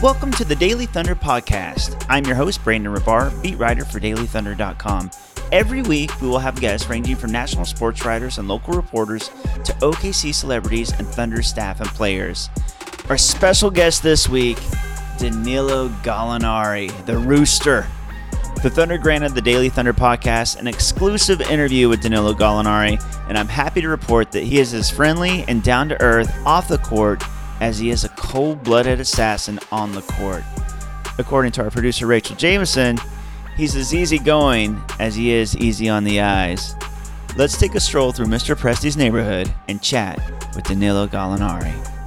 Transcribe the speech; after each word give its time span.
Welcome 0.00 0.30
to 0.32 0.44
the 0.44 0.54
Daily 0.56 0.86
Thunder 0.86 1.16
Podcast. 1.16 2.06
I'm 2.08 2.24
your 2.24 2.36
host, 2.36 2.62
Brandon 2.62 2.94
Rahbar, 2.94 3.42
beat 3.42 3.58
writer 3.58 3.84
for 3.84 3.98
DailyThunder.com. 3.98 5.10
Every 5.50 5.82
week, 5.82 6.12
we 6.20 6.28
will 6.28 6.38
have 6.38 6.60
guests 6.60 6.88
ranging 6.88 7.16
from 7.16 7.32
national 7.32 7.64
sports 7.64 8.04
writers 8.04 8.38
and 8.38 8.46
local 8.46 8.74
reporters 8.74 9.30
to 9.64 9.72
OKC 9.80 10.32
celebrities 10.32 10.92
and 10.92 11.08
Thunder 11.08 11.42
staff 11.42 11.80
and 11.80 11.90
players. 11.90 12.48
Our 13.08 13.16
special 13.16 13.70
guest 13.70 14.02
this 14.02 14.28
week, 14.28 14.58
Danilo 15.16 15.88
Gallinari, 16.02 16.90
the 17.06 17.16
Rooster. 17.16 17.86
The 18.62 18.68
Thunder 18.68 18.98
granted 18.98 19.34
the 19.34 19.40
Daily 19.40 19.70
Thunder 19.70 19.94
podcast 19.94 20.58
an 20.58 20.66
exclusive 20.66 21.40
interview 21.40 21.88
with 21.88 22.02
Danilo 22.02 22.34
Gallinari, 22.34 23.02
and 23.26 23.38
I'm 23.38 23.48
happy 23.48 23.80
to 23.80 23.88
report 23.88 24.30
that 24.32 24.42
he 24.42 24.58
is 24.58 24.74
as 24.74 24.90
friendly 24.90 25.42
and 25.48 25.62
down 25.62 25.88
to 25.88 25.98
earth 26.02 26.30
off 26.44 26.68
the 26.68 26.76
court 26.76 27.24
as 27.60 27.78
he 27.78 27.88
is 27.88 28.04
a 28.04 28.10
cold 28.10 28.62
blooded 28.62 29.00
assassin 29.00 29.58
on 29.72 29.92
the 29.92 30.02
court. 30.02 30.44
According 31.16 31.52
to 31.52 31.62
our 31.62 31.70
producer 31.70 32.06
Rachael 32.06 32.36
Jameson, 32.36 32.98
he's 33.56 33.74
as 33.74 33.94
easygoing 33.94 34.82
as 35.00 35.14
he 35.14 35.30
is 35.32 35.56
easy 35.56 35.88
on 35.88 36.04
the 36.04 36.20
eyes. 36.20 36.74
Let's 37.38 37.56
take 37.56 37.74
a 37.74 37.80
stroll 37.80 38.12
through 38.12 38.26
Mr. 38.26 38.54
Presti's 38.54 38.98
neighborhood 38.98 39.50
and 39.66 39.80
chat 39.80 40.20
with 40.54 40.64
Danilo 40.64 41.06
Gallinari. 41.06 41.97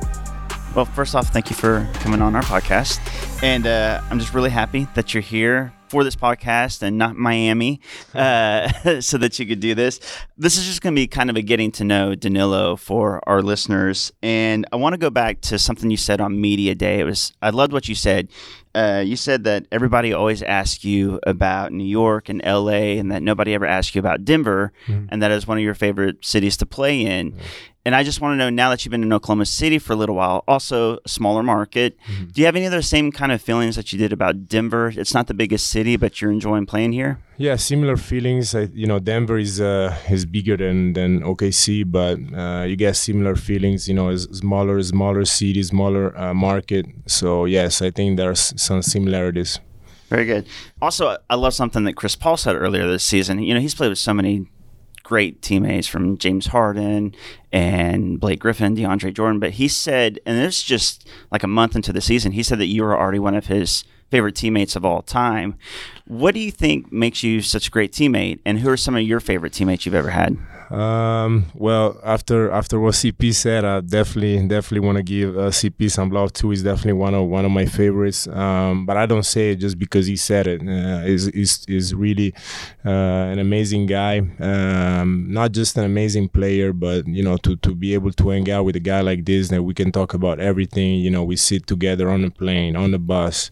Well, 0.73 0.85
first 0.85 1.15
off, 1.15 1.27
thank 1.27 1.49
you 1.49 1.55
for 1.55 1.85
coming 1.95 2.21
on 2.21 2.33
our 2.33 2.43
podcast. 2.43 3.01
And 3.43 3.67
uh, 3.67 4.01
I'm 4.09 4.19
just 4.19 4.33
really 4.33 4.49
happy 4.49 4.87
that 4.93 5.13
you're 5.13 5.21
here 5.21 5.73
for 5.89 6.05
this 6.05 6.15
podcast 6.15 6.81
and 6.81 6.97
not 6.97 7.17
Miami 7.17 7.81
uh, 8.15 8.71
so 9.01 9.17
that 9.17 9.37
you 9.37 9.45
could 9.45 9.59
do 9.59 9.75
this. 9.75 9.99
This 10.37 10.57
is 10.57 10.65
just 10.65 10.81
going 10.81 10.95
to 10.95 10.99
be 11.01 11.07
kind 11.07 11.29
of 11.29 11.35
a 11.35 11.41
getting 11.41 11.73
to 11.73 11.83
know 11.83 12.15
Danilo 12.15 12.77
for 12.77 13.21
our 13.27 13.41
listeners. 13.41 14.13
And 14.23 14.65
I 14.71 14.77
want 14.77 14.93
to 14.93 14.97
go 14.97 15.09
back 15.09 15.41
to 15.41 15.59
something 15.59 15.91
you 15.91 15.97
said 15.97 16.21
on 16.21 16.39
Media 16.39 16.73
Day. 16.73 17.01
It 17.01 17.03
was 17.03 17.33
I 17.41 17.49
loved 17.49 17.73
what 17.73 17.89
you 17.89 17.95
said. 17.95 18.29
Uh, 18.73 19.03
you 19.05 19.15
said 19.15 19.43
that 19.43 19.65
everybody 19.71 20.13
always 20.13 20.41
asks 20.41 20.83
you 20.85 21.19
about 21.23 21.71
New 21.71 21.83
York 21.85 22.29
and 22.29 22.41
LA, 22.45 22.97
and 22.97 23.11
that 23.11 23.21
nobody 23.21 23.53
ever 23.53 23.65
asks 23.65 23.95
you 23.95 23.99
about 23.99 24.23
Denver, 24.23 24.71
mm-hmm. 24.87 25.07
and 25.09 25.21
that 25.21 25.31
is 25.31 25.45
one 25.45 25.57
of 25.57 25.63
your 25.63 25.73
favorite 25.73 26.23
cities 26.23 26.55
to 26.57 26.65
play 26.65 27.01
in. 27.01 27.31
Mm-hmm. 27.31 27.41
And 27.83 27.95
I 27.95 28.03
just 28.03 28.21
want 28.21 28.33
to 28.33 28.37
know 28.37 28.51
now 28.51 28.69
that 28.69 28.85
you've 28.85 28.91
been 28.91 29.01
in 29.01 29.11
Oklahoma 29.11 29.47
City 29.47 29.79
for 29.79 29.93
a 29.93 29.95
little 29.95 30.15
while, 30.15 30.43
also 30.47 30.99
a 31.03 31.09
smaller 31.09 31.41
market, 31.41 31.97
mm-hmm. 32.07 32.25
do 32.25 32.41
you 32.41 32.45
have 32.45 32.55
any 32.55 32.65
of 32.65 32.71
those 32.71 32.87
same 32.87 33.11
kind 33.11 33.31
of 33.31 33.41
feelings 33.41 33.75
that 33.75 33.91
you 33.91 33.97
did 33.97 34.13
about 34.13 34.47
Denver? 34.47 34.93
It's 34.95 35.15
not 35.15 35.25
the 35.25 35.33
biggest 35.33 35.67
city, 35.67 35.95
but 35.95 36.21
you're 36.21 36.31
enjoying 36.31 36.67
playing 36.67 36.91
here. 36.91 37.17
Yeah, 37.37 37.55
similar 37.55 37.97
feelings. 37.97 38.53
I, 38.53 38.69
you 38.71 38.85
know, 38.85 38.99
Denver 38.99 39.39
is 39.39 39.59
uh, 39.59 39.97
is 40.07 40.27
bigger 40.27 40.57
than 40.57 40.93
than 40.93 41.21
OKC, 41.21 41.83
but 41.89 42.19
uh, 42.37 42.65
you 42.65 42.75
get 42.75 42.95
similar 42.95 43.35
feelings. 43.35 43.87
You 43.87 43.95
know, 43.95 44.15
smaller, 44.15 44.79
smaller 44.83 45.25
city, 45.25 45.63
smaller 45.63 46.15
uh, 46.15 46.35
market. 46.35 46.85
So 47.07 47.45
yes, 47.45 47.81
I 47.81 47.89
think 47.89 48.17
there's 48.17 48.53
some 48.61 48.81
similarities. 48.81 49.59
Very 50.09 50.25
good. 50.25 50.45
Also, 50.81 51.17
I 51.29 51.35
love 51.35 51.53
something 51.53 51.85
that 51.85 51.95
Chris 51.95 52.15
Paul 52.15 52.37
said 52.37 52.55
earlier 52.55 52.85
this 52.87 53.03
season. 53.03 53.39
You 53.39 53.53
know, 53.53 53.61
he's 53.61 53.75
played 53.75 53.89
with 53.89 53.97
so 53.97 54.13
many 54.13 54.45
great 55.03 55.41
teammates 55.41 55.87
from 55.87 56.17
James 56.17 56.47
Harden 56.47 57.15
and 57.51 58.19
Blake 58.19 58.39
Griffin, 58.39 58.75
DeAndre 58.75 59.13
Jordan. 59.13 59.39
But 59.39 59.51
he 59.51 59.67
said, 59.67 60.19
and 60.25 60.37
this 60.37 60.57
is 60.57 60.63
just 60.63 61.07
like 61.31 61.43
a 61.43 61.47
month 61.47 61.75
into 61.75 61.93
the 61.93 62.01
season, 62.01 62.33
he 62.33 62.43
said 62.43 62.59
that 62.59 62.67
you 62.67 62.83
were 62.83 62.97
already 62.97 63.19
one 63.19 63.35
of 63.35 63.47
his 63.47 63.83
favorite 64.09 64.35
teammates 64.35 64.75
of 64.75 64.83
all 64.83 65.01
time. 65.01 65.57
What 66.05 66.33
do 66.33 66.41
you 66.41 66.51
think 66.51 66.91
makes 66.91 67.23
you 67.23 67.41
such 67.41 67.67
a 67.67 67.71
great 67.71 67.93
teammate? 67.93 68.39
And 68.45 68.59
who 68.59 68.69
are 68.69 68.77
some 68.77 68.95
of 68.95 69.03
your 69.03 69.21
favorite 69.21 69.53
teammates 69.53 69.85
you've 69.85 69.95
ever 69.95 70.09
had? 70.09 70.37
Um, 70.71 71.47
well, 71.53 71.99
after 72.03 72.49
after 72.49 72.79
what 72.79 72.93
CP 72.93 73.33
said, 73.33 73.65
I 73.65 73.81
definitely 73.81 74.47
definitely 74.47 74.85
want 74.87 74.97
to 74.97 75.03
give 75.03 75.37
uh, 75.37 75.49
CP 75.49 75.91
some 75.91 76.09
love 76.11 76.31
too. 76.31 76.51
He's 76.51 76.63
definitely 76.63 76.93
one 76.93 77.13
of 77.13 77.27
one 77.27 77.43
of 77.43 77.51
my 77.51 77.65
favorites. 77.65 78.25
Um, 78.27 78.85
but 78.85 78.95
I 78.95 79.05
don't 79.05 79.25
say 79.25 79.51
it 79.51 79.57
just 79.57 79.77
because 79.77 80.07
he 80.07 80.15
said 80.15 80.47
it. 80.47 80.61
Uh, 80.61 81.03
is 81.05 81.93
really 81.93 82.33
uh, 82.85 82.89
an 82.89 83.39
amazing 83.39 83.85
guy. 83.85 84.19
Um, 84.39 85.25
not 85.29 85.51
just 85.51 85.77
an 85.77 85.83
amazing 85.83 86.29
player, 86.29 86.71
but 86.71 87.05
you 87.05 87.23
know 87.23 87.35
to 87.37 87.57
to 87.57 87.75
be 87.75 87.93
able 87.93 88.11
to 88.13 88.29
hang 88.29 88.49
out 88.49 88.63
with 88.63 88.75
a 88.77 88.79
guy 88.79 89.01
like 89.01 89.25
this 89.25 89.49
that 89.49 89.63
we 89.63 89.73
can 89.73 89.91
talk 89.91 90.13
about 90.13 90.39
everything. 90.39 90.99
You 90.99 91.09
know, 91.09 91.23
we 91.23 91.35
sit 91.35 91.67
together 91.67 92.09
on 92.09 92.21
the 92.21 92.31
plane, 92.31 92.77
on 92.77 92.91
the 92.91 92.99
bus, 92.99 93.49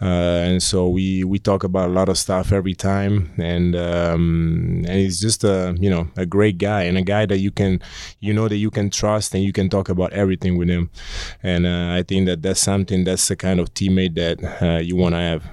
uh, 0.00 0.48
and 0.48 0.62
so 0.62 0.88
we 0.88 1.24
we 1.24 1.38
talk 1.38 1.62
about 1.62 1.90
a 1.90 1.92
lot 1.92 2.08
of 2.08 2.16
stuff 2.16 2.52
every 2.52 2.74
time. 2.74 3.32
And 3.38 3.76
um, 3.76 4.84
and 4.88 4.98
he's 4.98 5.20
just 5.20 5.44
a 5.44 5.76
you 5.78 5.90
know 5.90 6.08
a 6.16 6.24
great 6.24 6.53
great 6.54 6.58
guy 6.58 6.82
and 6.84 6.98
a 6.98 7.02
guy 7.02 7.26
that 7.26 7.38
you 7.38 7.50
can, 7.50 7.80
you 8.20 8.32
know, 8.32 8.48
that 8.48 8.56
you 8.56 8.70
can 8.70 8.90
trust 8.90 9.34
and 9.34 9.42
you 9.42 9.52
can 9.52 9.68
talk 9.68 9.88
about 9.88 10.12
everything 10.12 10.58
with 10.58 10.68
him. 10.68 10.90
And 11.42 11.66
uh, 11.66 11.94
I 11.98 12.02
think 12.02 12.26
that 12.26 12.42
that's 12.42 12.60
something 12.60 13.04
that's 13.04 13.28
the 13.28 13.36
kind 13.36 13.60
of 13.60 13.72
teammate 13.74 14.14
that 14.14 14.62
uh, 14.62 14.78
you 14.78 14.96
want 14.96 15.14
to 15.14 15.18
have. 15.18 15.44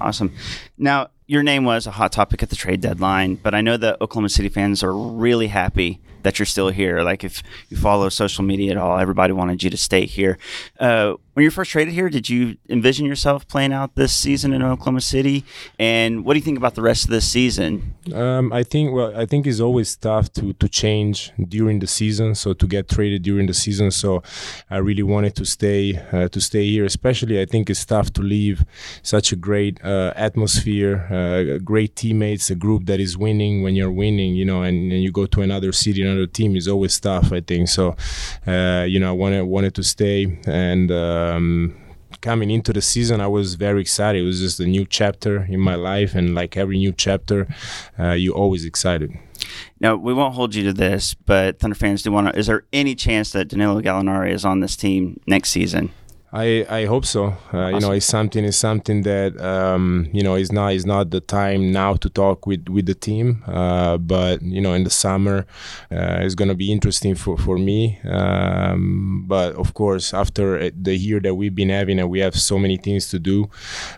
Awesome. 0.00 0.32
Now, 0.76 1.08
your 1.26 1.42
name 1.42 1.64
was 1.64 1.86
a 1.86 1.92
hot 1.92 2.12
topic 2.12 2.42
at 2.42 2.50
the 2.50 2.56
trade 2.56 2.80
deadline, 2.80 3.36
but 3.36 3.54
I 3.54 3.60
know 3.60 3.76
that 3.78 4.00
Oklahoma 4.00 4.28
City 4.28 4.48
fans 4.48 4.82
are 4.82 4.94
really 4.94 5.46
happy 5.48 6.00
that 6.22 6.38
you're 6.38 6.46
still 6.46 6.70
here. 6.70 7.02
Like 7.02 7.24
if 7.24 7.42
you 7.68 7.76
follow 7.76 8.08
social 8.08 8.44
media 8.44 8.72
at 8.72 8.76
all, 8.76 8.98
everybody 8.98 9.32
wanted 9.32 9.62
you 9.62 9.70
to 9.70 9.76
stay 9.76 10.06
here. 10.06 10.38
Uh, 10.80 11.14
when 11.34 11.42
you 11.42 11.50
first 11.50 11.72
traded 11.72 11.94
here, 11.94 12.08
did 12.08 12.28
you 12.28 12.56
envision 12.68 13.06
yourself 13.06 13.46
playing 13.48 13.72
out 13.72 13.96
this 13.96 14.12
season 14.12 14.52
in 14.52 14.62
Oklahoma 14.62 15.00
City? 15.00 15.44
And 15.78 16.24
what 16.24 16.34
do 16.34 16.38
you 16.38 16.44
think 16.44 16.56
about 16.56 16.76
the 16.76 16.82
rest 16.82 17.04
of 17.04 17.10
this 17.10 17.28
season? 17.28 17.94
Um, 18.14 18.52
I 18.52 18.62
think 18.62 18.92
well, 18.92 19.12
I 19.16 19.26
think 19.26 19.46
it's 19.46 19.60
always 19.60 19.96
tough 19.96 20.32
to 20.34 20.52
to 20.54 20.68
change 20.68 21.32
during 21.48 21.80
the 21.80 21.86
season. 21.86 22.34
So 22.34 22.52
to 22.54 22.66
get 22.66 22.88
traded 22.88 23.22
during 23.22 23.46
the 23.46 23.54
season, 23.54 23.90
so 23.90 24.22
I 24.70 24.76
really 24.76 25.02
wanted 25.02 25.34
to 25.36 25.44
stay 25.44 26.00
uh, 26.12 26.28
to 26.28 26.40
stay 26.40 26.70
here. 26.70 26.84
Especially, 26.84 27.40
I 27.40 27.46
think 27.46 27.68
it's 27.68 27.84
tough 27.84 28.12
to 28.12 28.22
leave 28.22 28.64
such 29.02 29.32
a 29.32 29.36
great 29.36 29.84
uh, 29.84 30.12
atmosphere, 30.14 30.94
uh, 31.10 31.58
great 31.58 31.96
teammates, 31.96 32.48
a 32.50 32.54
group 32.54 32.86
that 32.86 33.00
is 33.00 33.18
winning 33.18 33.62
when 33.62 33.74
you're 33.74 33.92
winning. 33.92 34.34
You 34.34 34.44
know, 34.44 34.62
and, 34.62 34.92
and 34.92 35.02
you 35.02 35.10
go 35.10 35.26
to 35.26 35.42
another 35.42 35.72
city, 35.72 36.02
another 36.02 36.26
team 36.26 36.54
is 36.54 36.68
always 36.68 37.00
tough. 37.00 37.32
I 37.32 37.40
think 37.40 37.68
so. 37.68 37.96
Uh, 38.46 38.84
you 38.86 39.00
know, 39.00 39.08
I 39.08 39.12
wanted 39.12 39.42
wanted 39.44 39.74
to 39.74 39.82
stay 39.82 40.38
and 40.46 40.92
um, 41.24 41.76
coming 42.20 42.50
into 42.50 42.72
the 42.72 42.82
season, 42.82 43.20
I 43.20 43.26
was 43.26 43.54
very 43.54 43.80
excited. 43.80 44.22
It 44.22 44.26
was 44.26 44.40
just 44.40 44.60
a 44.60 44.66
new 44.66 44.84
chapter 44.84 45.44
in 45.44 45.60
my 45.60 45.74
life, 45.74 46.14
and 46.14 46.34
like 46.34 46.56
every 46.56 46.78
new 46.78 46.92
chapter, 46.92 47.46
uh, 47.98 48.12
you're 48.12 48.34
always 48.34 48.64
excited. 48.64 49.12
Now 49.80 49.96
we 49.96 50.14
won't 50.14 50.34
hold 50.34 50.54
you 50.54 50.64
to 50.64 50.72
this, 50.72 51.14
but 51.14 51.58
Thunder 51.58 51.74
fans 51.74 52.02
do 52.02 52.12
want 52.12 52.32
to. 52.32 52.38
Is 52.38 52.46
there 52.46 52.64
any 52.72 52.94
chance 52.94 53.32
that 53.32 53.48
Danilo 53.48 53.80
Gallinari 53.80 54.32
is 54.32 54.44
on 54.44 54.60
this 54.60 54.76
team 54.76 55.20
next 55.26 55.50
season? 55.50 55.90
I, 56.34 56.66
I 56.68 56.86
hope 56.86 57.04
so. 57.06 57.26
Uh, 57.26 57.58
awesome. 57.58 57.74
You 57.74 57.80
know, 57.80 57.92
it's 57.92 58.06
something 58.06 58.44
is 58.44 58.58
something 58.58 59.02
that 59.02 59.40
um, 59.40 60.08
you 60.12 60.20
know 60.20 60.34
is 60.34 60.50
not 60.50 60.72
is 60.72 60.84
not 60.84 61.10
the 61.10 61.20
time 61.20 61.70
now 61.70 61.94
to 61.94 62.10
talk 62.10 62.44
with 62.44 62.68
with 62.68 62.86
the 62.86 62.94
team. 62.96 63.44
Uh, 63.46 63.98
but 63.98 64.42
you 64.42 64.60
know, 64.60 64.74
in 64.74 64.82
the 64.82 64.90
summer, 64.90 65.46
uh, 65.92 66.18
it's 66.22 66.34
gonna 66.34 66.56
be 66.56 66.72
interesting 66.72 67.14
for 67.14 67.38
for 67.38 67.56
me. 67.56 68.00
Um, 68.02 69.26
but 69.28 69.54
of 69.54 69.74
course, 69.74 70.12
after 70.12 70.70
the 70.70 70.96
year 70.96 71.20
that 71.20 71.36
we've 71.36 71.54
been 71.54 71.68
having, 71.68 72.00
and 72.00 72.10
we 72.10 72.18
have 72.18 72.34
so 72.34 72.58
many 72.58 72.78
things 72.78 73.08
to 73.10 73.20
do, 73.20 73.48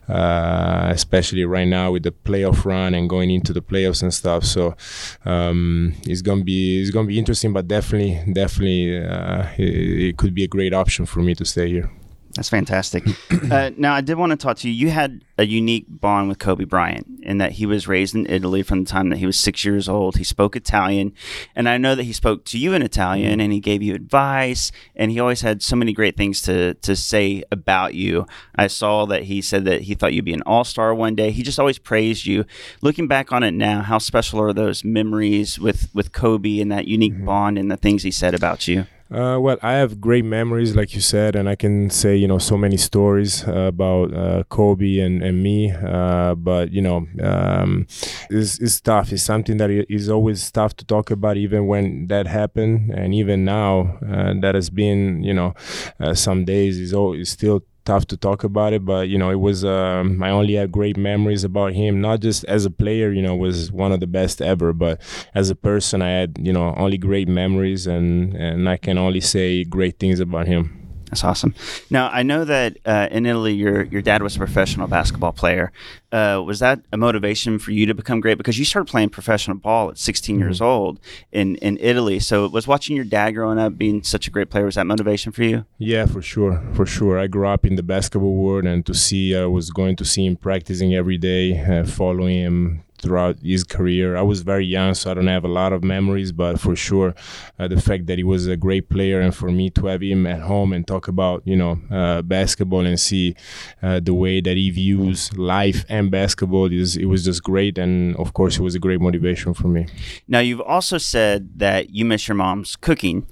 uh, 0.06 0.90
especially 0.92 1.46
right 1.46 1.66
now 1.66 1.92
with 1.92 2.02
the 2.02 2.12
playoff 2.12 2.66
run 2.66 2.92
and 2.92 3.08
going 3.08 3.30
into 3.30 3.54
the 3.54 3.62
playoffs 3.62 4.02
and 4.02 4.12
stuff. 4.12 4.44
So 4.44 4.76
um, 5.24 5.94
it's 6.02 6.20
gonna 6.20 6.44
be 6.44 6.82
it's 6.82 6.90
gonna 6.90 7.08
be 7.08 7.18
interesting. 7.18 7.54
But 7.54 7.66
definitely, 7.66 8.30
definitely, 8.30 9.02
uh, 9.02 9.46
it, 9.56 10.08
it 10.08 10.16
could 10.18 10.34
be 10.34 10.44
a 10.44 10.48
great 10.48 10.74
option 10.74 11.06
for 11.06 11.20
me 11.20 11.34
to 11.34 11.46
stay 11.46 11.70
here. 11.70 11.90
That's 12.36 12.48
fantastic. 12.48 13.04
uh, 13.50 13.70
now, 13.76 13.94
I 13.94 14.00
did 14.00 14.16
want 14.16 14.30
to 14.30 14.36
talk 14.36 14.58
to 14.58 14.68
you. 14.68 14.74
You 14.74 14.90
had 14.90 15.24
a 15.38 15.44
unique 15.44 15.86
bond 15.88 16.28
with 16.28 16.38
Kobe 16.38 16.64
Bryant 16.64 17.06
in 17.22 17.38
that 17.38 17.52
he 17.52 17.66
was 17.66 17.88
raised 17.88 18.14
in 18.14 18.26
Italy 18.30 18.62
from 18.62 18.84
the 18.84 18.90
time 18.90 19.08
that 19.08 19.18
he 19.18 19.26
was 19.26 19.38
six 19.38 19.64
years 19.64 19.88
old. 19.88 20.16
He 20.16 20.24
spoke 20.24 20.56
Italian, 20.56 21.12
and 21.54 21.68
I 21.68 21.78
know 21.78 21.94
that 21.94 22.04
he 22.04 22.12
spoke 22.12 22.44
to 22.46 22.58
you 22.58 22.72
in 22.74 22.82
Italian, 22.82 23.40
and 23.40 23.52
he 23.52 23.60
gave 23.60 23.82
you 23.82 23.94
advice, 23.94 24.72
and 24.94 25.10
he 25.10 25.20
always 25.20 25.40
had 25.40 25.62
so 25.62 25.76
many 25.76 25.92
great 25.92 26.16
things 26.16 26.40
to 26.42 26.74
to 26.74 26.94
say 26.94 27.42
about 27.50 27.94
you. 27.94 28.26
I 28.54 28.66
saw 28.66 29.06
that 29.06 29.24
he 29.24 29.42
said 29.42 29.64
that 29.64 29.82
he 29.82 29.94
thought 29.94 30.12
you'd 30.12 30.24
be 30.24 30.34
an 30.34 30.42
all 30.42 30.64
star 30.64 30.94
one 30.94 31.14
day. 31.14 31.30
He 31.30 31.42
just 31.42 31.58
always 31.58 31.78
praised 31.78 32.26
you. 32.26 32.44
Looking 32.82 33.08
back 33.08 33.32
on 33.32 33.42
it 33.42 33.52
now, 33.52 33.82
how 33.82 33.98
special 33.98 34.40
are 34.40 34.52
those 34.52 34.84
memories 34.84 35.58
with 35.58 35.88
with 35.94 36.12
Kobe 36.12 36.60
and 36.60 36.70
that 36.70 36.86
unique 36.86 37.14
mm-hmm. 37.14 37.26
bond 37.26 37.58
and 37.58 37.70
the 37.70 37.76
things 37.76 38.02
he 38.02 38.10
said 38.10 38.34
about 38.34 38.68
you? 38.68 38.86
Uh, 39.08 39.38
well, 39.40 39.56
I 39.62 39.74
have 39.74 40.00
great 40.00 40.24
memories, 40.24 40.74
like 40.74 40.92
you 40.92 41.00
said, 41.00 41.36
and 41.36 41.48
I 41.48 41.54
can 41.54 41.90
say 41.90 42.16
you 42.16 42.26
know 42.26 42.38
so 42.38 42.56
many 42.56 42.76
stories 42.76 43.46
uh, 43.46 43.68
about 43.68 44.12
uh, 44.12 44.42
Kobe 44.48 44.98
and, 44.98 45.22
and 45.22 45.44
me. 45.44 45.70
Uh, 45.70 46.34
but 46.34 46.72
you 46.72 46.82
know, 46.82 47.06
um, 47.22 47.86
it's, 48.30 48.58
it's 48.58 48.80
tough. 48.80 49.12
It's 49.12 49.22
something 49.22 49.58
that 49.58 49.70
is 49.70 50.08
always 50.10 50.50
tough 50.50 50.74
to 50.78 50.84
talk 50.84 51.12
about, 51.12 51.36
even 51.36 51.68
when 51.68 52.08
that 52.08 52.26
happened, 52.26 52.90
and 52.90 53.14
even 53.14 53.44
now 53.44 53.96
uh, 54.10 54.34
that 54.40 54.56
has 54.56 54.70
been 54.70 55.22
you 55.22 55.34
know 55.34 55.54
uh, 56.00 56.14
some 56.14 56.44
days 56.44 56.76
is 56.80 56.92
always 56.92 57.30
still 57.30 57.62
tough 57.86 58.06
to 58.08 58.16
talk 58.16 58.44
about 58.44 58.74
it, 58.74 58.84
but 58.84 59.08
you 59.08 59.16
know, 59.16 59.30
it 59.30 59.40
was. 59.40 59.64
Um, 59.64 60.22
I 60.22 60.30
only 60.30 60.54
have 60.54 60.70
great 60.70 60.98
memories 60.98 61.44
about 61.44 61.72
him. 61.72 62.00
Not 62.00 62.20
just 62.20 62.44
as 62.44 62.66
a 62.66 62.70
player, 62.70 63.10
you 63.10 63.22
know, 63.22 63.34
was 63.34 63.72
one 63.72 63.92
of 63.92 64.00
the 64.00 64.06
best 64.06 64.42
ever, 64.42 64.74
but 64.74 65.00
as 65.34 65.48
a 65.48 65.56
person, 65.56 66.02
I 66.02 66.10
had 66.10 66.36
you 66.38 66.52
know 66.52 66.74
only 66.76 66.98
great 66.98 67.28
memories, 67.28 67.86
and 67.86 68.34
and 68.34 68.68
I 68.68 68.76
can 68.76 68.98
only 68.98 69.20
say 69.20 69.64
great 69.64 69.98
things 69.98 70.20
about 70.20 70.46
him. 70.46 70.85
That's 71.10 71.22
awesome. 71.22 71.54
Now 71.88 72.08
I 72.08 72.22
know 72.22 72.44
that 72.44 72.78
uh, 72.84 73.08
in 73.10 73.26
Italy, 73.26 73.54
your 73.54 73.84
your 73.84 74.02
dad 74.02 74.22
was 74.22 74.36
a 74.36 74.38
professional 74.38 74.88
basketball 74.88 75.32
player. 75.32 75.72
Uh, 76.10 76.42
was 76.44 76.58
that 76.60 76.80
a 76.92 76.96
motivation 76.96 77.58
for 77.58 77.70
you 77.70 77.86
to 77.86 77.94
become 77.94 78.20
great? 78.20 78.38
Because 78.38 78.58
you 78.58 78.64
started 78.64 78.90
playing 78.90 79.10
professional 79.10 79.56
ball 79.56 79.90
at 79.90 79.98
16 79.98 80.34
mm-hmm. 80.34 80.42
years 80.42 80.60
old 80.60 80.98
in 81.30 81.56
in 81.56 81.78
Italy. 81.78 82.18
So 82.18 82.48
was 82.48 82.66
watching 82.66 82.96
your 82.96 83.04
dad 83.04 83.32
growing 83.32 83.58
up 83.58 83.78
being 83.78 84.02
such 84.02 84.26
a 84.26 84.30
great 84.30 84.50
player 84.50 84.64
was 84.64 84.74
that 84.74 84.86
motivation 84.86 85.30
for 85.32 85.44
you? 85.44 85.64
Yeah, 85.78 86.06
for 86.06 86.22
sure, 86.22 86.62
for 86.74 86.86
sure. 86.86 87.18
I 87.18 87.28
grew 87.28 87.46
up 87.46 87.64
in 87.64 87.76
the 87.76 87.82
basketball 87.82 88.34
world, 88.34 88.64
and 88.64 88.84
to 88.86 88.94
see 88.94 89.36
I 89.36 89.46
was 89.46 89.70
going 89.70 89.96
to 89.96 90.04
see 90.04 90.26
him 90.26 90.36
practicing 90.36 90.94
every 90.94 91.18
day, 91.18 91.58
uh, 91.58 91.84
following 91.84 92.38
him 92.38 92.82
throughout 93.06 93.38
his 93.40 93.62
career. 93.62 94.16
I 94.16 94.22
was 94.22 94.42
very 94.42 94.66
young, 94.66 94.94
so 94.94 95.10
I 95.10 95.14
don't 95.14 95.28
have 95.28 95.44
a 95.44 95.48
lot 95.48 95.72
of 95.72 95.84
memories, 95.84 96.32
but 96.32 96.58
for 96.58 96.74
sure, 96.74 97.14
uh, 97.58 97.68
the 97.68 97.80
fact 97.80 98.06
that 98.06 98.18
he 98.18 98.24
was 98.24 98.46
a 98.48 98.56
great 98.56 98.88
player, 98.88 99.20
and 99.20 99.34
for 99.34 99.50
me 99.50 99.70
to 99.70 99.86
have 99.86 100.02
him 100.02 100.26
at 100.26 100.40
home 100.40 100.72
and 100.72 100.86
talk 100.86 101.06
about 101.08 101.42
you 101.46 101.56
know 101.56 101.78
uh, 101.90 102.22
basketball 102.22 102.84
and 102.84 102.98
see 102.98 103.36
uh, 103.82 104.00
the 104.00 104.14
way 104.14 104.40
that 104.40 104.56
he 104.56 104.70
views 104.70 105.32
life 105.36 105.84
and 105.88 106.10
basketball 106.10 106.72
is 106.72 106.96
it 106.96 107.06
was 107.06 107.24
just 107.24 107.42
great, 107.42 107.78
and 107.78 108.16
of 108.16 108.34
course, 108.34 108.58
it 108.58 108.62
was 108.62 108.74
a 108.74 108.80
great 108.80 109.00
motivation 109.00 109.54
for 109.54 109.68
me. 109.68 109.86
Now, 110.26 110.40
you've 110.40 110.60
also 110.60 110.98
said 110.98 111.58
that 111.58 111.90
you 111.90 112.04
miss 112.04 112.26
your 112.26 112.34
mom's 112.34 112.74
cooking. 112.74 113.26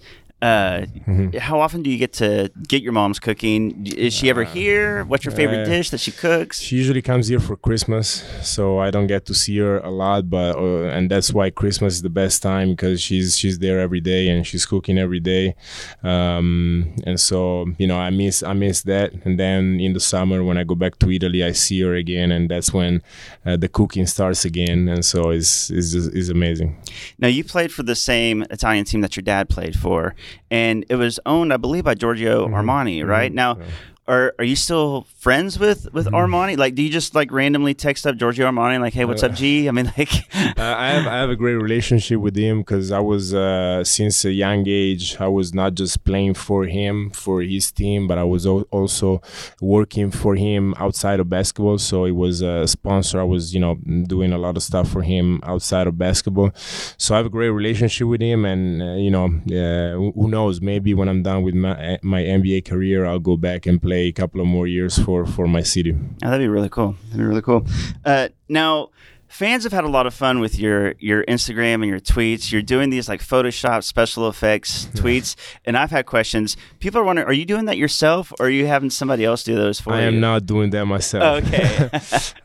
Uh, 0.44 0.84
mm-hmm. 1.08 1.38
How 1.38 1.58
often 1.58 1.82
do 1.82 1.88
you 1.88 1.96
get 1.96 2.12
to 2.14 2.50
get 2.68 2.82
your 2.82 2.92
mom's 2.92 3.18
cooking? 3.18 3.86
Is 3.86 4.12
she 4.12 4.28
ever 4.28 4.44
uh, 4.44 4.50
here? 4.50 5.02
What's 5.04 5.24
your 5.24 5.32
favorite 5.32 5.62
uh, 5.62 5.64
dish 5.64 5.88
that 5.88 6.00
she 6.00 6.12
cooks? 6.12 6.60
She 6.60 6.76
usually 6.76 7.00
comes 7.00 7.28
here 7.28 7.40
for 7.40 7.56
Christmas, 7.56 8.22
so 8.42 8.78
I 8.78 8.90
don't 8.90 9.06
get 9.06 9.24
to 9.24 9.34
see 9.34 9.56
her 9.56 9.78
a 9.78 9.90
lot. 9.90 10.28
But 10.28 10.56
uh, 10.56 10.88
and 10.96 11.10
that's 11.10 11.32
why 11.32 11.48
Christmas 11.48 11.94
is 11.94 12.02
the 12.02 12.10
best 12.10 12.42
time 12.42 12.72
because 12.72 13.00
she's 13.00 13.38
she's 13.38 13.58
there 13.58 13.80
every 13.80 14.02
day 14.02 14.28
and 14.28 14.46
she's 14.46 14.66
cooking 14.66 14.98
every 14.98 15.18
day. 15.18 15.54
Um, 16.02 16.94
and 17.06 17.18
so 17.18 17.64
you 17.78 17.86
know 17.86 17.96
I 17.96 18.10
miss 18.10 18.42
I 18.42 18.52
miss 18.52 18.82
that. 18.82 19.14
And 19.24 19.40
then 19.40 19.80
in 19.80 19.94
the 19.94 20.00
summer 20.00 20.44
when 20.44 20.58
I 20.58 20.64
go 20.64 20.74
back 20.74 20.98
to 20.98 21.10
Italy, 21.10 21.42
I 21.42 21.52
see 21.52 21.80
her 21.80 21.94
again, 21.94 22.30
and 22.30 22.50
that's 22.50 22.70
when 22.70 23.02
uh, 23.46 23.56
the 23.56 23.68
cooking 23.68 24.06
starts 24.06 24.44
again. 24.44 24.88
And 24.88 25.06
so 25.06 25.30
it's 25.30 25.70
it's 25.70 25.94
it's 25.94 26.28
amazing. 26.28 26.76
Now 27.18 27.28
you 27.28 27.44
played 27.44 27.72
for 27.72 27.82
the 27.82 27.96
same 27.96 28.42
Italian 28.50 28.84
team 28.84 29.00
that 29.00 29.16
your 29.16 29.22
dad 29.22 29.48
played 29.48 29.74
for 29.74 30.14
and 30.50 30.84
it 30.88 30.96
was 30.96 31.20
owned, 31.26 31.52
I 31.52 31.56
believe, 31.56 31.84
by 31.84 31.94
Giorgio 31.94 32.46
mm-hmm. 32.46 32.54
Armani. 32.54 33.06
Right 33.06 33.30
mm-hmm. 33.30 33.36
now, 33.36 33.56
yeah 33.58 33.64
are 34.06 34.34
are 34.38 34.44
you 34.44 34.56
still 34.56 35.06
friends 35.18 35.58
with 35.58 35.92
with 35.94 36.06
mm-hmm. 36.06 36.14
Armani? 36.14 36.58
Like, 36.58 36.74
do 36.74 36.82
you 36.82 36.90
just 36.90 37.14
like 37.14 37.32
randomly 37.32 37.74
text 37.74 38.06
up 38.06 38.16
Giorgio 38.16 38.50
Armani 38.50 38.80
like, 38.80 38.92
"Hey, 38.92 39.04
what's 39.04 39.22
uh, 39.22 39.26
up, 39.26 39.34
G?" 39.34 39.68
I 39.68 39.72
mean, 39.72 39.90
like, 39.96 40.12
I 40.58 40.90
have 40.90 41.06
I 41.06 41.16
have 41.16 41.30
a 41.30 41.36
great 41.36 41.54
relationship 41.54 42.20
with 42.20 42.36
him 42.36 42.58
because 42.58 42.92
I 42.92 43.00
was 43.00 43.32
uh, 43.32 43.82
since 43.84 44.24
a 44.24 44.32
young 44.32 44.64
age 44.66 45.16
I 45.20 45.28
was 45.28 45.54
not 45.54 45.74
just 45.74 46.04
playing 46.04 46.34
for 46.34 46.64
him 46.64 47.10
for 47.10 47.40
his 47.40 47.72
team, 47.72 48.06
but 48.06 48.18
I 48.18 48.24
was 48.24 48.46
also 48.46 49.22
working 49.60 50.10
for 50.10 50.34
him 50.34 50.74
outside 50.76 51.18
of 51.20 51.30
basketball. 51.30 51.78
So 51.78 52.04
it 52.04 52.12
was 52.12 52.42
a 52.42 52.66
sponsor. 52.66 53.20
I 53.20 53.24
was 53.24 53.54
you 53.54 53.60
know 53.60 53.76
doing 54.06 54.32
a 54.32 54.38
lot 54.38 54.56
of 54.56 54.62
stuff 54.62 54.90
for 54.90 55.02
him 55.02 55.40
outside 55.44 55.86
of 55.86 55.96
basketball. 55.96 56.50
So 56.98 57.14
I 57.14 57.16
have 57.18 57.26
a 57.26 57.30
great 57.30 57.50
relationship 57.50 58.06
with 58.06 58.20
him, 58.20 58.44
and 58.44 58.82
uh, 58.82 58.94
you 58.94 59.10
know, 59.10 59.28
who 59.28 60.28
knows? 60.28 60.60
Maybe 60.60 60.92
when 60.92 61.08
I'm 61.08 61.22
done 61.22 61.42
with 61.42 61.54
my 61.54 61.98
my 62.02 62.22
NBA 62.22 62.66
career, 62.66 63.06
I'll 63.06 63.18
go 63.18 63.38
back 63.38 63.64
and 63.64 63.80
play 63.80 63.93
play 63.94 64.08
a 64.08 64.12
couple 64.12 64.40
of 64.40 64.46
more 64.46 64.66
years 64.66 64.98
for 64.98 65.24
for 65.24 65.46
my 65.46 65.62
city. 65.62 65.92
Oh, 65.94 66.30
that'd 66.30 66.40
be 66.40 66.48
really 66.48 66.68
cool. 66.68 66.96
That'd 67.04 67.18
be 67.18 67.24
really 67.24 67.42
cool. 67.42 67.64
Uh, 68.04 68.28
now, 68.48 68.90
fans 69.34 69.64
have 69.64 69.72
had 69.72 69.82
a 69.82 69.88
lot 69.88 70.06
of 70.06 70.14
fun 70.14 70.38
with 70.38 70.56
your 70.58 70.94
your 71.00 71.24
Instagram 71.24 71.74
and 71.74 71.86
your 71.86 71.98
tweets. 71.98 72.52
You're 72.52 72.62
doing 72.62 72.90
these 72.90 73.08
like 73.08 73.20
Photoshop 73.20 73.82
special 73.82 74.28
effects 74.28 74.86
tweets, 74.94 75.34
and 75.64 75.76
I've 75.76 75.90
had 75.90 76.06
questions. 76.06 76.56
People 76.78 77.00
are 77.00 77.04
wondering, 77.04 77.26
are 77.26 77.32
you 77.32 77.44
doing 77.44 77.64
that 77.64 77.76
yourself, 77.76 78.32
or 78.38 78.46
are 78.46 78.50
you 78.50 78.66
having 78.66 78.90
somebody 78.90 79.24
else 79.24 79.42
do 79.42 79.56
those 79.56 79.80
for 79.80 79.92
I 79.92 80.00
you? 80.00 80.04
I 80.04 80.06
am 80.06 80.20
not 80.20 80.46
doing 80.46 80.70
that 80.70 80.86
myself. 80.86 81.44
Okay. 81.44 81.90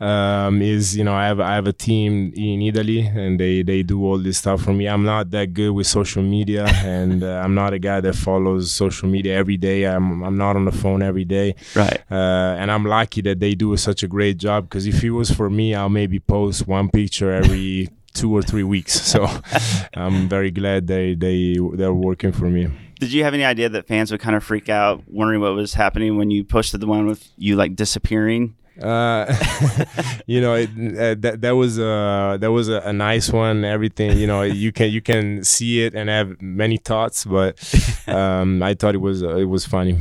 um, 0.04 0.60
is 0.60 0.96
you 0.96 1.04
know 1.04 1.14
I 1.14 1.26
have 1.28 1.38
I 1.38 1.54
have 1.54 1.68
a 1.68 1.72
team 1.72 2.32
in 2.34 2.60
Italy, 2.62 3.06
and 3.06 3.38
they 3.38 3.62
they 3.62 3.84
do 3.84 4.04
all 4.04 4.18
this 4.18 4.38
stuff 4.38 4.62
for 4.62 4.72
me. 4.72 4.88
I'm 4.88 5.04
not 5.04 5.30
that 5.30 5.54
good 5.54 5.70
with 5.70 5.86
social 5.86 6.24
media, 6.24 6.66
and 6.84 7.22
uh, 7.22 7.40
I'm 7.44 7.54
not 7.54 7.72
a 7.72 7.78
guy 7.78 8.00
that 8.00 8.16
follows 8.16 8.72
social 8.72 9.08
media 9.08 9.36
every 9.36 9.56
day. 9.56 9.84
I'm 9.84 10.24
I'm 10.24 10.36
not 10.36 10.56
on 10.56 10.64
the 10.64 10.72
phone 10.72 11.02
every 11.02 11.24
day. 11.24 11.54
Right. 11.76 12.02
Uh, 12.10 12.58
and 12.58 12.68
I'm 12.72 12.84
lucky 12.84 13.20
that 13.22 13.38
they 13.38 13.54
do 13.54 13.76
such 13.76 14.02
a 14.02 14.08
great 14.08 14.38
job 14.38 14.64
because 14.64 14.86
if 14.88 15.04
it 15.04 15.10
was 15.10 15.30
for 15.30 15.48
me, 15.48 15.72
I'll 15.72 15.88
maybe 15.88 16.18
post 16.18 16.66
one 16.66 16.79
one 16.80 16.90
picture 16.90 17.32
every 17.32 17.88
two 18.14 18.34
or 18.34 18.42
three 18.42 18.64
weeks. 18.64 19.00
So 19.00 19.28
I'm 19.94 20.28
very 20.28 20.50
glad 20.50 20.86
they 20.86 21.14
they 21.14 21.56
they're 21.74 21.94
working 21.94 22.32
for 22.32 22.46
me. 22.48 22.68
Did 22.98 23.12
you 23.12 23.24
have 23.24 23.34
any 23.34 23.44
idea 23.44 23.68
that 23.70 23.86
fans 23.86 24.10
would 24.10 24.20
kind 24.20 24.36
of 24.36 24.44
freak 24.44 24.68
out, 24.68 25.02
wondering 25.06 25.40
what 25.40 25.54
was 25.54 25.74
happening 25.74 26.16
when 26.18 26.30
you 26.30 26.44
posted 26.44 26.80
the 26.80 26.86
one 26.86 27.06
with 27.06 27.28
you 27.36 27.56
like 27.56 27.74
disappearing? 27.74 28.56
Uh, 28.82 29.26
you 30.26 30.40
know, 30.40 30.54
it, 30.54 30.70
uh, 30.70 31.14
that 31.18 31.40
that 31.40 31.50
was 31.52 31.78
a 31.78 32.38
that 32.40 32.50
was 32.50 32.68
a, 32.68 32.80
a, 32.80 32.92
nice 32.92 33.30
one. 33.30 33.64
Everything, 33.64 34.16
you 34.16 34.26
know, 34.26 34.42
you 34.42 34.72
can 34.72 34.90
you 34.90 35.02
can 35.02 35.44
see 35.44 35.82
it 35.84 35.94
and 35.94 36.08
have 36.08 36.40
many 36.40 36.76
thoughts, 36.78 37.24
but 37.24 37.58
um, 38.06 38.62
I 38.62 38.74
thought 38.74 38.94
it 38.94 39.00
was 39.00 39.22
uh, 39.22 39.36
it 39.36 39.44
was 39.44 39.66
funny. 39.66 39.98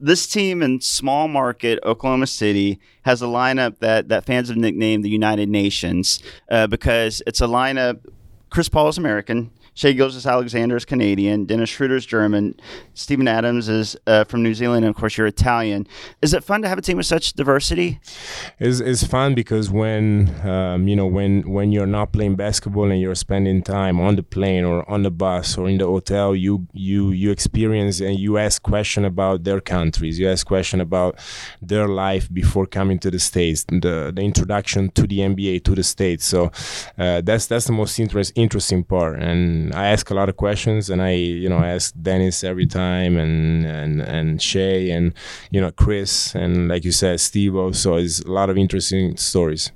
This 0.00 0.26
team 0.26 0.62
in 0.62 0.80
small 0.80 1.28
market 1.28 1.78
Oklahoma 1.84 2.26
City 2.26 2.80
has 3.02 3.22
a 3.22 3.26
lineup 3.26 3.78
that 3.78 4.08
that 4.08 4.24
fans 4.24 4.48
have 4.48 4.56
nicknamed 4.56 5.04
the 5.04 5.10
United 5.10 5.48
Nations 5.48 6.20
uh, 6.50 6.66
because 6.66 7.22
it's 7.26 7.40
a 7.40 7.46
lineup. 7.46 8.00
Chris 8.50 8.68
Paul 8.68 8.88
is 8.88 8.98
American. 8.98 9.50
Shai 9.76 9.92
Gilgeous-Alexander 9.92 10.74
is 10.74 10.86
Canadian. 10.86 11.44
Dennis 11.44 11.68
Schroeder 11.68 11.96
is 11.96 12.06
German. 12.06 12.58
Steven 12.94 13.28
Adams 13.28 13.68
is 13.68 13.94
uh, 14.06 14.24
from 14.24 14.42
New 14.42 14.54
Zealand. 14.54 14.86
And 14.86 14.94
of 14.94 14.98
course, 14.98 15.18
you're 15.18 15.26
Italian. 15.26 15.86
Is 16.22 16.32
it 16.32 16.42
fun 16.42 16.62
to 16.62 16.68
have 16.68 16.78
a 16.78 16.80
team 16.80 16.96
with 16.96 17.04
such 17.04 17.34
diversity? 17.34 18.00
It's, 18.58 18.80
it's 18.80 19.04
fun 19.04 19.34
because 19.34 19.70
when 19.70 20.34
um, 20.48 20.88
you 20.88 20.96
know 20.96 21.06
when 21.06 21.42
when 21.52 21.72
you're 21.72 21.86
not 21.86 22.10
playing 22.12 22.36
basketball 22.36 22.90
and 22.90 22.98
you're 22.98 23.14
spending 23.14 23.62
time 23.62 24.00
on 24.00 24.16
the 24.16 24.22
plane 24.22 24.64
or 24.64 24.88
on 24.90 25.02
the 25.02 25.10
bus 25.10 25.58
or 25.58 25.68
in 25.68 25.76
the 25.76 25.84
hotel, 25.84 26.34
you 26.34 26.66
you 26.72 27.10
you 27.10 27.30
experience 27.30 28.00
and 28.00 28.18
you 28.18 28.38
ask 28.38 28.62
question 28.62 29.04
about 29.04 29.44
their 29.44 29.60
countries. 29.60 30.18
You 30.18 30.30
ask 30.30 30.46
question 30.46 30.80
about 30.80 31.18
their 31.60 31.86
life 31.86 32.32
before 32.32 32.64
coming 32.64 32.98
to 33.00 33.10
the 33.10 33.18
states. 33.18 33.64
The 33.64 34.10
the 34.16 34.22
introduction 34.22 34.90
to 34.92 35.06
the 35.06 35.18
NBA 35.18 35.64
to 35.64 35.74
the 35.74 35.82
states. 35.82 36.24
So 36.24 36.50
uh, 36.96 37.20
that's 37.20 37.46
that's 37.46 37.66
the 37.66 37.72
most 37.72 37.98
interest, 37.98 38.32
interesting 38.36 38.82
part 38.82 39.20
and 39.20 39.65
I 39.74 39.88
ask 39.88 40.10
a 40.10 40.14
lot 40.14 40.28
of 40.28 40.36
questions, 40.36 40.90
and 40.90 41.02
I, 41.02 41.12
you 41.12 41.48
know, 41.48 41.58
I 41.58 41.68
ask 41.68 41.94
Dennis 42.00 42.44
every 42.44 42.66
time, 42.66 43.16
and 43.16 43.66
and 43.66 44.00
and 44.00 44.42
Shai, 44.42 44.90
and 44.90 45.12
you 45.50 45.60
know, 45.60 45.70
Chris, 45.70 46.34
and 46.34 46.68
like 46.68 46.84
you 46.84 46.92
said, 46.92 47.20
Steve. 47.20 47.54
So 47.76 47.96
it's 47.96 48.20
a 48.20 48.30
lot 48.30 48.50
of 48.50 48.58
interesting 48.58 49.16
stories. 49.16 49.72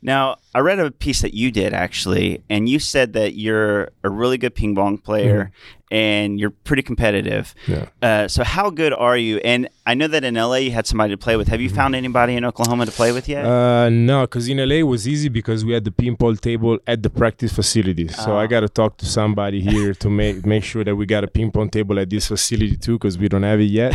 Now, 0.00 0.36
I 0.54 0.60
read 0.60 0.78
a 0.78 0.90
piece 0.90 1.22
that 1.22 1.34
you 1.34 1.50
did 1.50 1.72
actually, 1.72 2.42
and 2.50 2.68
you 2.68 2.78
said 2.78 3.12
that 3.14 3.34
you're 3.34 3.90
a 4.04 4.10
really 4.10 4.38
good 4.38 4.54
ping 4.54 4.74
pong 4.74 4.98
player 4.98 5.44
mm-hmm. 5.44 5.81
And 5.92 6.40
you're 6.40 6.50
pretty 6.50 6.82
competitive. 6.82 7.54
Yeah. 7.68 7.88
Uh, 8.00 8.26
so, 8.26 8.42
how 8.42 8.70
good 8.70 8.94
are 8.94 9.16
you? 9.16 9.36
And 9.44 9.68
I 9.86 9.92
know 9.92 10.08
that 10.08 10.24
in 10.24 10.34
LA 10.34 10.56
you 10.56 10.70
had 10.70 10.86
somebody 10.86 11.12
to 11.12 11.18
play 11.18 11.36
with. 11.36 11.48
Have 11.48 11.60
you 11.60 11.68
mm-hmm. 11.68 11.76
found 11.76 11.94
anybody 11.94 12.34
in 12.34 12.46
Oklahoma 12.46 12.86
to 12.86 12.92
play 12.92 13.12
with 13.12 13.28
yet? 13.28 13.44
Uh, 13.44 13.90
no, 13.90 14.22
because 14.22 14.48
in 14.48 14.56
LA 14.56 14.76
it 14.76 14.84
was 14.84 15.06
easy 15.06 15.28
because 15.28 15.66
we 15.66 15.74
had 15.74 15.84
the 15.84 15.90
ping 15.90 16.16
pong 16.16 16.36
table 16.38 16.78
at 16.86 17.02
the 17.02 17.10
practice 17.10 17.52
facility. 17.52 18.08
So 18.08 18.38
I 18.38 18.44
ah. 18.44 18.46
got 18.46 18.60
to 18.60 18.70
talk 18.70 18.96
to 18.98 19.06
somebody 19.06 19.60
here 19.60 19.92
to 19.92 20.08
make 20.08 20.46
make 20.54 20.64
sure 20.64 20.82
that 20.82 20.96
we 20.96 21.04
got 21.04 21.24
a 21.24 21.28
ping 21.28 21.52
pong 21.52 21.68
table 21.68 21.98
at 21.98 22.08
this 22.08 22.26
facility 22.26 22.76
too, 22.76 22.98
because 22.98 23.18
we 23.18 23.28
don't 23.28 23.42
have 23.42 23.60
it 23.60 23.64
yet. 23.64 23.92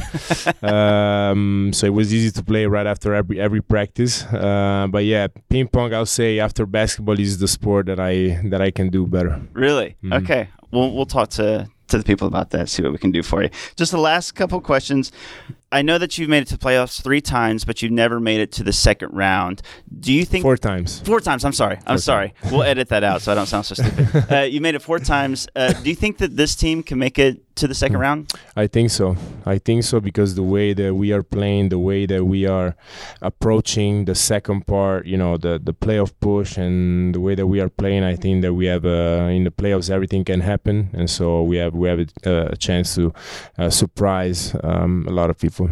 um, 0.64 1.72
so 1.74 1.88
it 1.88 1.94
was 1.94 2.14
easy 2.14 2.30
to 2.30 2.44
play 2.44 2.68
right 2.68 2.86
after 2.86 3.16
every 3.16 3.40
every 3.40 3.62
practice. 3.62 4.24
Uh, 4.26 4.86
but 4.88 5.04
yeah, 5.04 5.26
ping 5.50 5.68
pong, 5.68 5.96
I'll 5.96 6.06
say 6.06 6.38
after 6.40 6.68
basketball 6.68 7.20
is 7.20 7.40
the 7.40 7.48
sport 7.48 7.88
that 7.88 8.00
I 8.00 8.40
that 8.50 8.62
I 8.62 8.70
can 8.70 8.90
do 8.90 9.08
better. 9.08 9.42
Really? 9.54 9.98
Mm-hmm. 10.04 10.14
Okay. 10.14 10.50
We'll 10.72 10.94
we'll 10.94 11.06
talk 11.06 11.30
to 11.32 11.70
to 11.88 11.98
the 11.98 12.04
people 12.04 12.28
about 12.28 12.50
that. 12.52 12.70
See 12.70 12.84
what 12.84 12.92
we 12.92 12.98
can 12.98 13.12
do 13.12 13.24
for 13.24 13.44
you. 13.44 13.50
Just 13.76 13.92
the 13.92 13.98
last 14.00 14.34
couple 14.34 14.60
questions. 14.62 15.12
I 15.72 15.82
know 15.82 15.98
that 15.98 16.18
you've 16.18 16.30
made 16.30 16.44
it 16.44 16.48
to 16.50 16.58
playoffs 16.58 17.02
three 17.02 17.22
times, 17.22 17.66
but 17.66 17.82
you've 17.82 17.92
never 17.92 18.20
made 18.20 18.40
it 18.40 18.52
to 18.54 18.64
the 18.64 18.74
second 18.74 19.10
round. 19.14 19.62
Do 20.00 20.14
you 20.14 20.26
think 20.26 20.44
four 20.44 20.58
times? 20.58 21.00
Four 21.02 21.20
times. 21.20 21.44
I'm 21.44 21.54
sorry. 21.54 21.80
I'm 21.86 21.98
sorry. 21.98 22.34
We'll 22.52 22.64
edit 22.64 22.90
that 22.90 23.04
out 23.04 23.22
so 23.22 23.32
I 23.32 23.36
don't 23.36 23.48
sound 23.48 23.66
so 23.66 23.76
stupid. 23.76 24.08
Uh, 24.38 24.42
you 24.42 24.62
made 24.62 24.76
it 24.76 24.82
four 24.82 25.00
times. 25.00 25.48
Uh, 25.56 25.72
do 25.74 25.90
you 25.90 25.96
think 25.96 26.18
that 26.18 26.36
this 26.36 26.56
team 26.56 26.84
can 26.84 27.00
make 27.00 27.18
it 27.18 27.42
to 27.58 27.68
the 27.68 27.76
second 27.76 28.00
round? 28.00 28.34
I 28.56 28.68
think 28.68 28.90
so. 28.92 29.16
I 29.46 29.58
think 29.58 29.84
so 29.84 30.00
because 30.00 30.36
the 30.36 30.44
way 30.44 30.74
that 30.74 30.96
we 30.96 31.12
are 31.12 31.24
playing, 31.24 31.70
the 31.70 31.80
way 31.80 32.06
that 32.06 32.26
we 32.26 32.46
are 32.46 32.76
approaching 33.22 34.06
the 34.06 34.16
second 34.16 34.66
part, 34.68 35.06
you 35.06 35.18
know, 35.18 35.38
the 35.38 35.60
the 35.64 35.74
playoff 35.74 36.12
push, 36.20 36.58
and 36.58 37.14
the 37.14 37.20
way 37.20 37.36
that 37.36 37.48
we 37.48 37.60
are 37.60 37.70
playing, 37.70 38.04
I 38.04 38.16
think 38.16 38.42
that 38.44 38.54
we 38.54 38.66
have 38.68 38.86
uh, 38.86 39.28
in 39.32 39.44
the 39.44 39.52
playoffs 39.52 39.90
everything 39.90 40.24
can 40.24 40.42
happen, 40.42 40.90
and 40.94 41.10
so 41.10 41.44
we 41.44 41.58
have 41.58 41.74
we 41.74 41.88
have 41.90 42.00
a, 42.26 42.52
a 42.52 42.58
chance 42.58 42.96
to 42.96 43.14
uh, 43.58 43.70
surprise 43.70 44.56
um, 44.64 45.06
a 45.08 45.12
lot 45.12 45.30
of 45.30 45.38
people. 45.38 45.70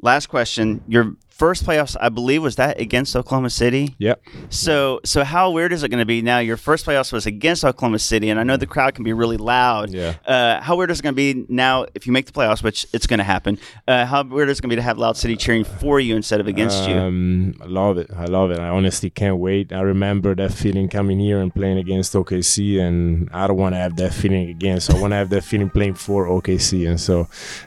last 0.00 0.26
question. 0.28 0.82
Your 0.86 1.16
first 1.36 1.66
playoffs, 1.66 1.96
I 2.00 2.10
believe, 2.10 2.42
was 2.42 2.56
that 2.56 2.80
against 2.80 3.16
Oklahoma 3.16 3.50
City. 3.50 3.96
Yep. 3.98 4.22
So, 4.50 5.00
so 5.04 5.24
how 5.24 5.50
weird 5.50 5.72
is 5.72 5.82
it 5.82 5.88
going 5.88 6.00
to 6.00 6.06
be 6.06 6.22
now? 6.22 6.38
Your 6.38 6.56
first 6.56 6.86
playoffs 6.86 7.12
was 7.12 7.26
against 7.26 7.64
Oklahoma 7.64 7.98
City, 7.98 8.30
and 8.30 8.38
I 8.38 8.44
know 8.44 8.56
the 8.56 8.66
crowd 8.66 8.94
can 8.94 9.02
be 9.02 9.12
really 9.12 9.36
loud. 9.36 9.90
Yeah. 9.90 10.14
Uh, 10.24 10.60
how 10.60 10.76
weird 10.76 10.92
is 10.92 11.00
it 11.00 11.02
going 11.02 11.14
to 11.14 11.16
be 11.16 11.44
now 11.48 11.86
if 11.94 12.06
you 12.06 12.12
make 12.12 12.26
the 12.26 12.32
playoffs, 12.32 12.62
which 12.62 12.86
it's 12.92 13.08
going 13.08 13.18
to 13.18 13.24
happen? 13.24 13.58
Uh, 13.88 14.06
how 14.06 14.22
weird 14.22 14.48
is 14.48 14.58
it 14.58 14.62
going 14.62 14.70
to 14.70 14.76
be 14.76 14.78
to 14.78 14.82
have 14.82 14.96
Loud 14.96 15.16
City 15.16 15.36
cheering 15.36 15.64
for 15.64 15.98
you 15.98 16.14
instead 16.14 16.40
of 16.40 16.46
against 16.46 16.88
you? 16.88 16.94
Um, 16.94 17.54
I 17.60 17.66
love 17.66 17.98
it. 17.98 18.10
I 18.16 18.26
love 18.26 18.52
it. 18.52 18.60
I 18.60 18.68
honestly 18.68 19.10
can't 19.10 19.38
wait. 19.38 19.72
I 19.72 19.80
remember 19.80 20.36
that 20.36 20.52
feeling 20.52 20.88
coming 20.88 21.18
here 21.18 21.40
and 21.40 21.52
playing 21.52 21.78
against 21.78 22.12
OKC, 22.12 22.80
and 22.80 23.28
I 23.32 23.48
don't 23.48 23.56
want 23.56 23.74
to 23.74 23.78
have 23.78 23.96
that 23.96 24.14
feeling 24.14 24.50
again. 24.50 24.78
So 24.80 24.96
I 24.96 25.00
want 25.00 25.10
to 25.10 25.16
have 25.16 25.30
that 25.30 25.42
feeling 25.42 25.70
playing 25.70 25.94
for 25.94 26.26
OKC, 26.26 26.88
and 26.88 27.00
so 27.00 27.22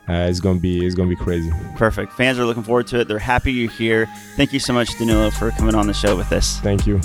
uh, 0.07 0.27
it's 0.29 0.39
gonna 0.39 0.59
be 0.59 0.85
it's 0.85 0.95
gonna 0.95 1.09
be 1.09 1.15
crazy. 1.17 1.51
Perfect. 1.75 2.13
Fans 2.13 2.39
are 2.39 2.45
looking 2.45 2.63
forward 2.63 2.87
to 2.87 3.01
it. 3.01 3.09
They're 3.09 3.19
happy 3.19 3.56
you're 3.57 3.71
here. 3.71 4.07
Thank 4.35 4.53
you 4.53 4.59
so 4.59 4.73
much, 4.73 4.97
Danilo, 4.97 5.31
for 5.31 5.51
coming 5.51 5.75
on 5.75 5.87
the 5.87 5.93
show 5.93 6.15
with 6.15 6.31
us. 6.31 6.59
Thank 6.59 6.87
you. 6.87 6.99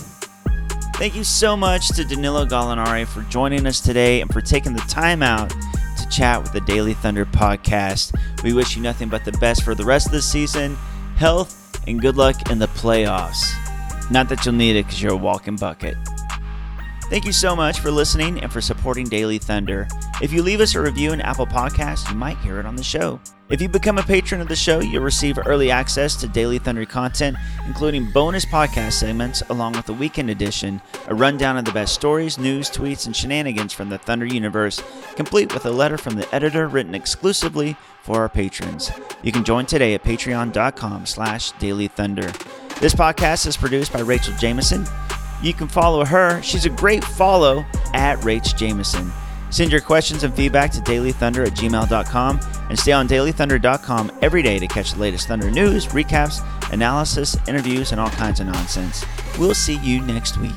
Thank 0.97 1.17
you 1.17 1.25
so 1.25 1.57
much 1.57 1.89
to 1.97 2.05
Danilo 2.05 2.47
Gallinari 2.47 3.07
for 3.07 3.23
joining 3.23 3.67
us 3.67 3.81
today 3.81 4.21
and 4.21 4.33
for 4.33 4.41
taking 4.41 4.73
the 4.73 4.81
time 4.83 5.23
out 5.23 5.51
to 5.51 6.09
chat 6.11 6.41
with 6.43 6.53
the 6.53 6.61
Daily 6.61 6.95
Thunder 6.95 7.25
podcast. 7.25 8.15
We 8.45 8.53
wish 8.53 8.77
you 8.77 8.83
nothing 8.83 9.09
but 9.09 9.25
the 9.25 9.33
best 9.33 9.65
for 9.65 9.75
the 9.75 9.85
rest 9.85 10.07
of 10.07 10.13
the 10.13 10.23
season, 10.23 10.77
health, 11.17 11.81
and 11.89 12.01
good 12.01 12.17
luck 12.17 12.51
in 12.51 12.59
the 12.59 12.69
playoffs. 12.69 13.53
Not 14.11 14.29
that 14.29 14.45
you'll 14.45 14.55
need 14.55 14.77
it 14.77 14.85
because 14.85 15.03
you're 15.03 15.13
a 15.13 15.17
walking 15.17 15.57
bucket. 15.57 15.97
Thank 17.05 17.25
you 17.25 17.33
so 17.33 17.57
much 17.57 17.81
for 17.81 17.91
listening 17.91 18.41
and 18.41 18.53
for 18.53 18.61
supporting 18.61 19.07
Daily 19.07 19.39
Thunder. 19.39 19.89
If 20.23 20.33
you 20.33 20.43
leave 20.43 20.61
us 20.61 20.75
a 20.75 20.81
review 20.81 21.13
in 21.13 21.21
Apple 21.21 21.47
Podcasts, 21.47 22.09
you 22.09 22.17
might 22.17 22.39
hear 22.39 22.61
it 22.61 22.67
on 22.67 22.77
the 22.77 22.83
show. 22.83 23.21
If 23.53 23.61
you 23.61 23.69
become 23.69 23.99
a 23.99 24.03
patron 24.03 24.41
of 24.41 24.49
the 24.49 24.57
show, 24.57 24.81
you'll 24.81 25.03
receive 25.03 25.39
early 25.45 25.71
access 25.71 26.17
to 26.17 26.27
Daily 26.27 26.59
Thunder 26.59 26.87
content, 26.87 27.37
including 27.67 28.11
bonus 28.11 28.47
podcast 28.47 28.93
segments, 28.93 29.43
along 29.51 29.75
with 29.75 29.85
the 29.85 29.93
weekend 29.93 30.31
edition, 30.31 30.81
a 31.07 31.15
rundown 31.15 31.59
of 31.59 31.67
the 31.67 31.71
best 31.71 31.93
stories, 31.93 32.39
news, 32.39 32.71
tweets, 32.71 33.05
and 33.05 33.15
shenanigans 33.15 33.75
from 33.75 33.91
the 33.91 33.99
Thunder 33.99 34.25
universe, 34.25 34.83
complete 35.17 35.53
with 35.53 35.67
a 35.67 35.71
letter 35.71 35.99
from 35.99 36.15
the 36.15 36.35
editor 36.35 36.67
written 36.67 36.95
exclusively 36.95 37.77
for 38.03 38.21
our 38.21 38.31
patrons. 38.31 38.91
You 39.23 39.33
can 39.33 39.45
join 39.45 39.67
today 39.67 39.93
at 39.93 40.03
patreon.com 40.03 41.05
slash 41.05 41.53
Daily 41.53 41.89
Thunder. 41.89 42.33
This 42.81 42.95
podcast 42.95 43.47
is 43.47 43.59
produced 43.59 43.93
by 43.93 44.01
Rachael 44.01 44.35
Jameson. 44.39 44.87
You 45.43 45.53
can 45.53 45.69
follow 45.69 46.07
her. 46.07 46.41
She's 46.41 46.65
a 46.65 46.71
great 46.71 47.05
follow 47.05 47.67
at 47.93 48.17
Rach 48.21 48.57
Jameson. 48.57 49.13
Send 49.53 49.71
your 49.71 49.83
questions 49.83 50.25
and 50.25 50.35
feedback 50.35 50.73
to 50.73 50.81
dailythunder 50.81 51.47
at 51.47 51.53
gmail.com 51.53 52.41
and 52.71 52.79
stay 52.79 52.93
on 52.93 53.07
dailythunder.com 53.07 54.19
every 54.23 54.43
day 54.43 54.59
to 54.59 54.67
catch 54.67 54.95
the 54.95 55.01
latest 55.01 55.29
Thunder 55.29 55.51
news, 55.51 55.87
recaps, 55.89 56.43
analysis, 56.73 57.37
interviews, 57.47 57.93
and 57.93 58.01
all 58.01 58.11
kinds 58.11 58.41
of 58.41 58.47
nonsense. 58.47 59.05
We'll 59.39 59.55
see 59.55 59.77
you 59.77 60.01
next 60.01 60.39
week. 60.39 60.53